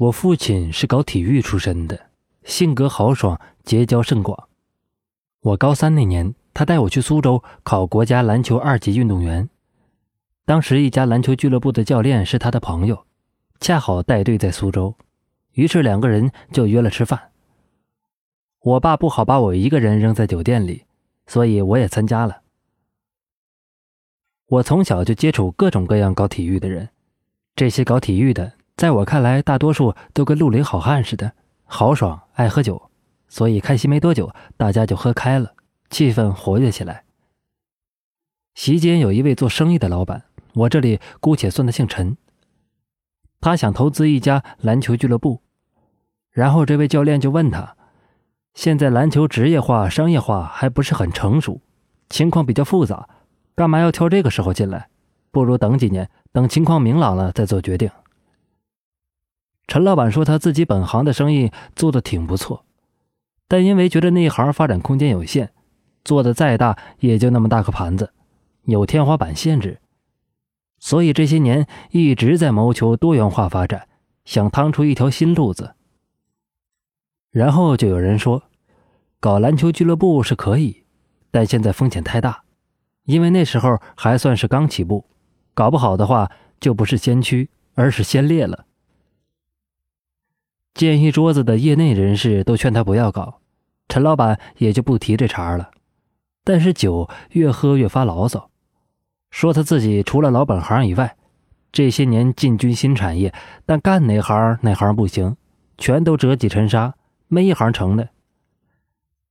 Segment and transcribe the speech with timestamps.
[0.00, 2.06] 我父亲是搞体育出身的，
[2.44, 4.48] 性格豪爽，结交甚广。
[5.40, 9.50] 我高三那年，他带我去苏州考国家篮球二级运动员。
[10.46, 13.04] 当时一家篮球俱乐部的教练是他的朋友，
[13.60, 14.94] 恰好带队在苏州，
[15.52, 17.32] 于是两个人就约了吃饭。
[18.60, 20.86] 我爸不好把我一个人扔在酒店里，
[21.26, 22.40] 所以我也参加了。
[24.46, 26.88] 我从小就接触各种各样搞体育的人，
[27.54, 28.54] 这些搞体育的。
[28.80, 31.30] 在我看来，大多数都跟绿林好汉似的，
[31.66, 32.90] 豪爽爱喝酒，
[33.28, 35.52] 所以开席没多久，大家就喝开了，
[35.90, 37.04] 气氛活跃起来。
[38.54, 42.16] 席间有一位做生意的老板，我这里姑且算他姓陈。
[43.42, 45.42] 他想投资一家篮球俱乐部，
[46.30, 47.76] 然后这位教练就问他
[48.56, 51.60] ：“现在篮球职业化、商业化还不是很成熟，
[52.08, 53.06] 情况比较复杂，
[53.54, 54.88] 干嘛要挑这个时候进来？
[55.30, 57.90] 不如等几年，等情况明朗了再做决定。”
[59.70, 62.64] 陈老板说：“他自己本行的生意做的挺不错，
[63.46, 65.50] 但因为觉得那一行发展空间有限，
[66.02, 68.12] 做的再大也就那么大个盘子，
[68.64, 69.78] 有天花板限制，
[70.80, 73.86] 所以这些年一直在谋求多元化发展，
[74.24, 75.76] 想趟出一条新路子。
[77.30, 78.42] 然后就有人说，
[79.20, 80.82] 搞篮球俱乐部是可以，
[81.30, 82.42] 但现在风险太大，
[83.04, 85.04] 因为那时候还算是刚起步，
[85.54, 88.66] 搞不好的话就不是先驱，而是先烈了。”
[90.72, 93.40] 见一桌子的业内人士都劝他不要搞，
[93.88, 95.70] 陈老板也就不提这茬了。
[96.44, 98.50] 但是酒越喝越发牢骚，
[99.30, 101.16] 说他自己除了老本行以外，
[101.72, 103.34] 这些年进军新产业，
[103.66, 105.36] 但干哪行哪行不行，
[105.76, 106.94] 全都折戟沉沙，
[107.28, 108.08] 没一行成的。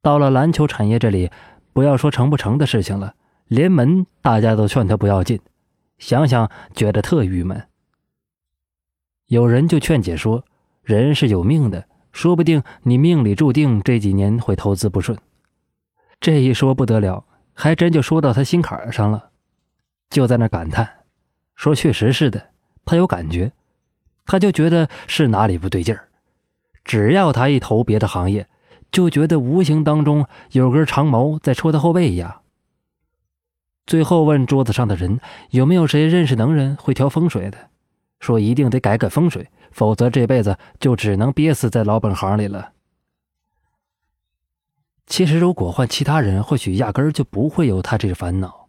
[0.00, 1.30] 到了篮球产业这里，
[1.72, 3.14] 不要说成不成的事情了，
[3.48, 5.40] 连门大家都劝他不要进，
[5.98, 7.66] 想想觉得特郁闷。
[9.26, 10.44] 有人就劝解说。
[10.82, 15.16] 人是有命的，说不定你命里注定这几年会投资不顺。
[16.20, 19.30] 这一说不得了，还真就说到他心坎上了，
[20.10, 20.88] 就在那感叹，
[21.54, 22.50] 说确实是的，
[22.84, 23.52] 他有感觉，
[24.26, 26.08] 他就觉得是哪里不对劲儿。
[26.84, 28.48] 只要他一投别的行业，
[28.90, 32.40] 就觉得无形当中有根长矛在戳他后背一样。
[33.86, 35.20] 最后问桌子上的人
[35.50, 37.70] 有没有谁认识能人会调风水的，
[38.22, 39.46] 说一定得改改风水。
[39.72, 42.72] 否则这辈子就只能憋死在老本行里了。
[45.06, 48.68] 其实，如果换其他人，或许压根儿就不会有他这个烦恼。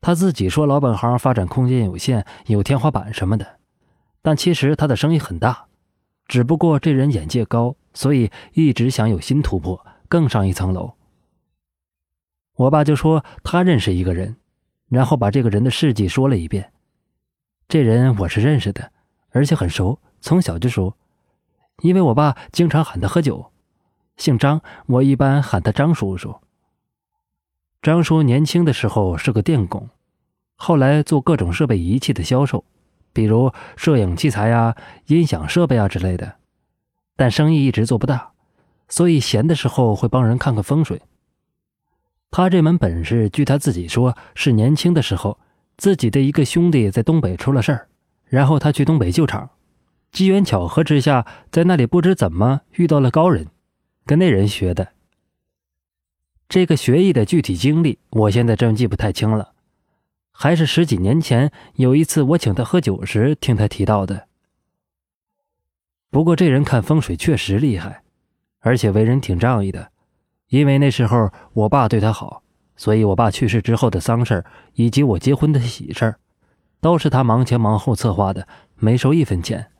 [0.00, 3.58] 他自己说老本行发展空间有限，有天花板什么的，
[4.22, 5.66] 但其实他的生意很大，
[6.26, 10.94] 只不过这人眼界高，所以一直想有新突破，更上一层楼。
[12.54, 14.36] 我爸就说他认识一个人，
[14.88, 16.72] 然后把这个人的事迹说了一遍。
[17.68, 18.90] 这人我是认识的。
[19.30, 20.94] 而且很熟，从小就熟，
[21.82, 23.52] 因为我爸经常喊他喝酒。
[24.16, 26.34] 姓张，我一般喊他张叔叔。
[27.82, 29.90] 张叔年轻的时候是个电工，
[30.56, 32.64] 后来做各种设备仪器的销售，
[33.12, 34.74] 比如摄影器材呀、
[35.06, 36.36] 音响设备啊之类的，
[37.14, 38.32] 但生意一直做不大，
[38.88, 41.02] 所以闲的时候会帮人看看风水。
[42.30, 45.38] 他这门本事，据他自己说，是年轻的时候
[45.78, 47.88] 自己的一个兄弟在东北出了事儿。
[48.26, 49.48] 然后他去东北救场，
[50.12, 53.46] 机缘巧合之下，在那里不知怎么遇到了高人，
[54.04, 54.92] 跟那人学的。
[56.46, 59.52] 这个学艺的具体经历，我现在真记不太清了，
[60.30, 64.28] 还是十几年前有一次我请他喝酒时听他提到的。
[66.10, 68.02] 不过这人看风水确实厉害，
[68.60, 69.90] 而且为人挺仗义的，
[70.48, 72.42] 因为那时候我爸对他好，
[72.78, 76.18] 所以我爸去世之后的丧事以及我结婚的喜事儿。
[76.80, 78.46] 都是他忙前忙后策划的，
[78.76, 79.72] 没收一分钱。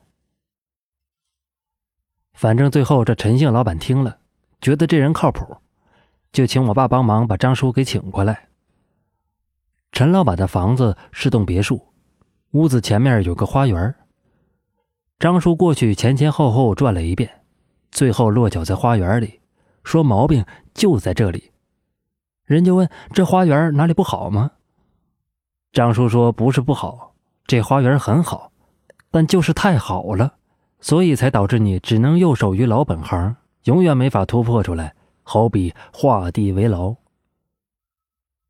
[2.33, 4.19] 反正最后这陈姓老板听了，
[4.59, 5.57] 觉得这人靠谱，
[6.33, 8.49] 就请我爸帮忙把张叔给请过来。
[9.93, 11.93] 陈老板的房子是栋别墅，
[12.51, 13.95] 屋子前面有个花园。
[15.17, 17.43] 张叔过去前前后后转了一遍，
[17.91, 19.39] 最后落脚在花园里，
[19.85, 21.51] 说毛病就在这里。
[22.49, 24.49] 人就问：这花园哪里不好吗？
[25.71, 27.13] 张叔说：“不是不好，
[27.45, 28.51] 这花园很好，
[29.11, 30.33] 但就是太好了，
[30.79, 33.35] 所以才导致你只能右手于老本行，
[33.65, 34.95] 永远没法突破出来。
[35.21, 36.95] 好比画地为牢。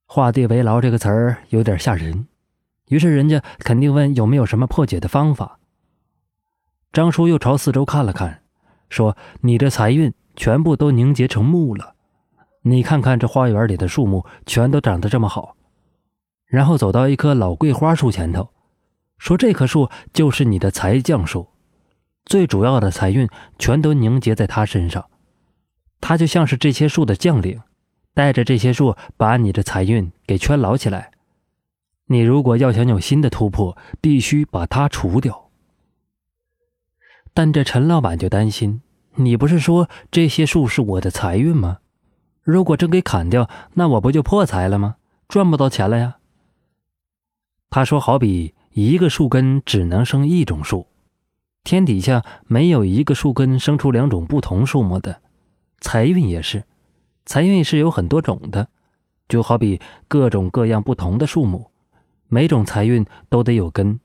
[0.06, 2.25] 画地为牢这个词儿有点吓人，
[2.88, 5.60] 于是人家肯定问有没有什么破解的方法。
[6.94, 8.44] 张叔又朝四周看了看，
[8.88, 11.95] 说：‘你的财运全部都凝结成木了，
[12.61, 15.56] 你看看这花园里的树木，全都长得这么好。’”
[16.45, 18.50] 然后走到一棵老桂花树前头，
[19.17, 21.47] 说：“这棵树就是你的财将树，
[22.25, 23.29] 最主要的财运
[23.59, 25.06] 全都凝结在他身上。
[26.01, 27.61] 他就像是这些树的将领，
[28.13, 31.11] 带着这些树把你的财运给圈牢起来。
[32.07, 35.51] 你如果要想有新的突破，必须把它除掉。
[37.35, 38.81] 但这陈老板就担心，
[39.15, 41.77] 你不是说这些树是我的财运吗？
[42.50, 44.96] 如果真给砍掉，那我不就破财了吗？
[45.28, 46.18] 赚不到钱了呀。
[47.69, 50.88] 他说：“好比一个树根只能生一种树，
[51.63, 55.22] 天底下没有一个树根生出两种不同树木的。
[55.80, 56.63] 财运也是，
[57.24, 58.68] 财运是有很多种的，
[59.28, 61.69] 就好比各种各样不同的树木，
[62.30, 64.00] 每种财运都得有根。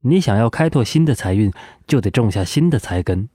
[0.00, 1.52] 你想要开拓新的财运，
[1.86, 3.28] 就得种下新的财根。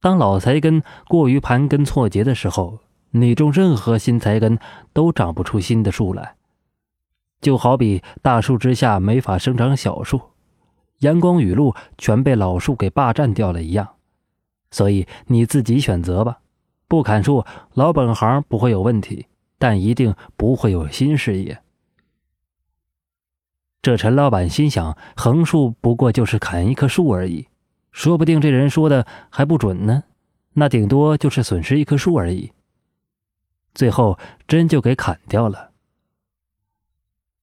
[0.00, 2.78] 当老财根过于盘根错节的时候，
[3.10, 4.58] 你种任何新财根
[4.92, 6.36] 都长不出新的树来。”
[7.40, 10.20] 就好比大树之下没法生长小树，
[10.98, 13.88] 阳光雨露全被老树给霸占掉了一样，
[14.72, 16.40] 所以你自己选择吧。
[16.88, 17.44] 不砍树，
[17.74, 19.26] 老本行不会有问题，
[19.56, 21.60] 但一定不会有新事业。
[23.80, 27.46] 这陈老板心想：横竖不过就是砍一棵树而已，
[27.92, 30.02] 说不定这人说的还不准呢，
[30.54, 32.50] 那顶多就是损失一棵树而已。
[33.78, 35.70] 最后真就给砍掉了。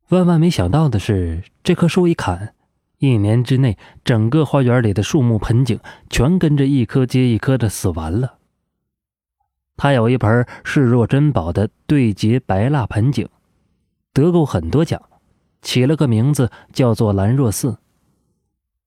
[0.10, 2.54] 万万没想到的是，这棵树一砍，
[2.98, 5.80] 一年之内，整个花园里的树木盆景
[6.10, 8.40] 全跟着一棵接一棵的死完了。
[9.78, 13.30] 他有一盆视若珍宝的对节白蜡盆景，
[14.12, 15.02] 得过很多奖，
[15.62, 17.78] 起了个名字叫做兰若寺。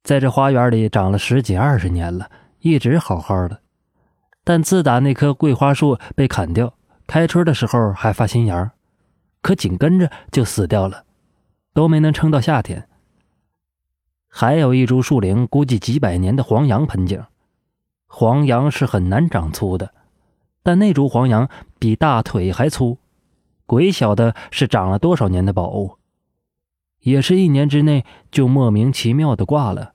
[0.02, 2.30] 在这花园里长了十几二十年了，
[2.60, 3.62] 一直好好的。
[4.44, 6.74] 但自打那棵桂花树被砍掉，
[7.08, 8.70] 开春的时候还发新芽，
[9.42, 11.06] 可紧跟着就死掉了。
[11.72, 12.88] 都没能撑到夏天。
[14.26, 17.24] 还有一株树龄估计几百年的黄杨盆景，
[18.08, 19.94] 黄杨是很难长粗的，
[20.64, 22.98] 但那株黄杨比大腿还粗，
[23.64, 25.98] 鬼晓得是长了多少年的宝物，
[26.98, 29.94] 也是一年之内就莫名其妙的挂了。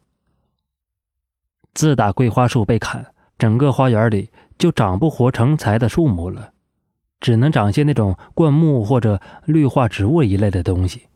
[1.73, 6.52] 自打桂花树被砍，整个花园里就长不活成材的树木了，
[7.23, 11.07] 只能长些那种灌木或者绿化植物一类的东西。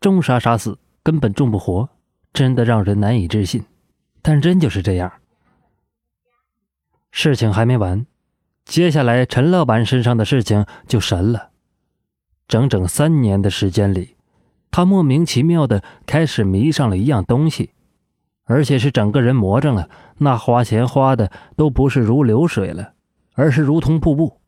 [0.00, 1.88] 种啥啥死，根本种不活，
[2.32, 3.62] 真的让人难以置信。
[4.20, 5.12] 但真就是这样。
[7.12, 8.04] 事情还没完，
[8.64, 11.50] 接下来陈老板身上的事情就神了。
[12.48, 14.16] 整整三年的时间里，
[14.72, 17.70] 他莫名其妙的开始迷上了一样东西，
[18.42, 19.88] 而且是整个人魔怔了。
[20.18, 22.94] 那花钱花的都不是如流水了，
[23.34, 24.40] 而是如同瀑布。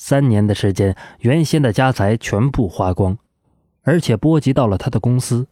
[0.00, 3.18] 三年的时间，原先的家财全部花光。
[3.82, 5.48] 而且波及到了他的公司，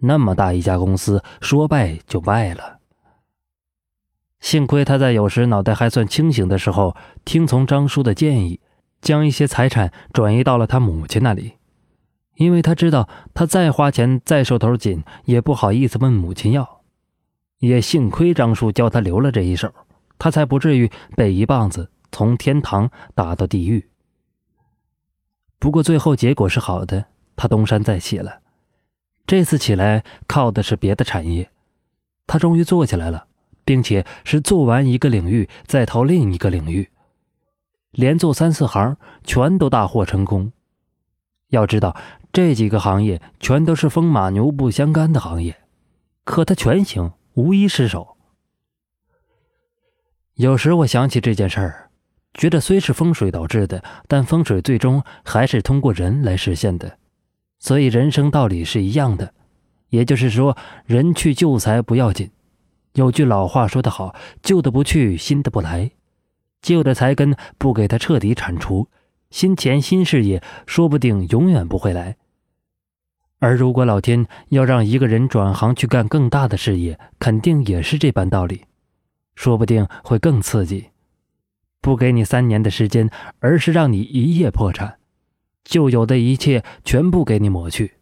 [0.00, 2.80] 那么大一家公司，说败就败了。
[4.40, 6.94] 幸亏他在有时脑袋还算清醒的时候，
[7.24, 8.60] 听从张叔的建议，
[9.00, 11.54] 将一些财产转移到了他母亲那里，
[12.36, 16.82] 因为他知道他再花钱再手头紧，也不好意思问母亲要。
[17.60, 19.72] 也幸亏张叔教他留了这一手，
[20.18, 23.88] 他才不至于被一棒子从天堂打到地狱。
[25.58, 27.06] 不过最后结果是好的。
[27.36, 28.42] 他东山再起了，
[29.26, 31.50] 这次起来靠的是别的产业。
[32.26, 33.28] 他终于做起来了，
[33.64, 36.90] 并且是做完一个领域再投另一个领域，
[37.92, 40.52] 连做三四行，全都大获成功。
[41.48, 41.96] 要知道，
[42.30, 45.62] 这几个行业全都是风马牛不相干的行业，
[46.24, 48.18] 可他全行，无一失手。
[50.34, 51.89] 有时我想起这件事儿，
[52.34, 56.98] 觉得虽是风水导致的，但风水最终还是通过人来实现的。
[57.58, 59.34] 所以人生道理是一样的，
[59.90, 60.56] 也就是说，
[60.86, 62.30] 人去救财不要紧。
[62.94, 65.90] 有句老话说得好：“旧的不去，新的不来。”
[66.62, 68.88] 旧的财根不给他彻底铲除，
[69.30, 72.16] 新钱新事业说不定永远不会来。
[73.38, 78.64] 而如果老天要让一个人转行去干更大的事业，肯定也是这般道理，
[79.34, 80.89] 说不定会更刺激。
[81.80, 84.98] 不给你三年的时间，而是让你一夜破产。
[85.64, 87.94] 旧有的一切全部给你抹去，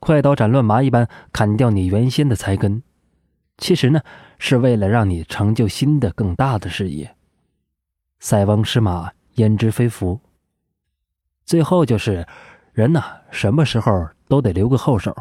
[0.00, 2.82] 快刀斩乱麻一般砍掉你原先的财根。
[3.58, 4.00] 其实呢，
[4.38, 7.16] 是为了让你成就新的更大的事业。
[8.20, 10.20] 塞翁失马，焉知非福。
[11.44, 12.26] 最后就是，
[12.72, 15.14] 人呐，什么时候都得留个后手。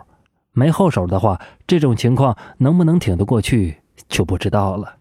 [0.51, 4.97] 没后手的话，这种情况能不能挺得过去，就不知道了。